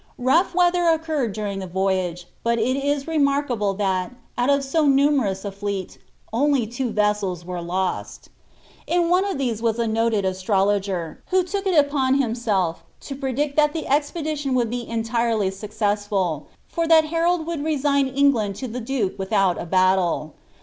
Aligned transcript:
"»Rough 0.17 0.55
weather 0.55 0.85
occurred 0.89 1.31
during 1.33 1.59
the 1.59 1.67
voyage, 1.67 2.25
but 2.43 2.57
it 2.57 2.75
is 2.75 3.07
remarkable 3.07 3.75
that, 3.75 4.11
out 4.35 4.49
of 4.49 4.63
so 4.63 4.87
numerous 4.87 5.45
a 5.45 5.51
fleet, 5.51 5.99
only 6.33 6.65
two 6.65 6.89
vessels 6.89 7.45
were 7.45 7.61
lost 7.61 8.29
In 8.87 9.09
one 9.09 9.25
of 9.25 9.37
these 9.37 9.61
was 9.61 9.77
a 9.77 9.85
noted 9.85 10.25
astrologer, 10.25 11.21
who 11.27 11.37
had 11.37 11.47
taken 11.49 11.75
upon 11.75 12.15
himself 12.19 12.83
to 13.01 13.15
predict 13.15 13.55
that 13.57 13.73
the 13.73 13.85
expedition 13.85 14.55
would 14.55 14.71
be 14.71 14.87
entirely 14.89 15.51
successful, 15.51 16.47
for 16.67 16.87
that 16.87 17.05
Harold 17.05 17.45
would 17.45 17.63
resign 17.63 18.07
England 18.07 18.55
to 18.55 18.67
the 18.67 18.81
duke 18.81 19.19
without 19.19 19.61
a 19.61 19.65
battle. 19.67 20.33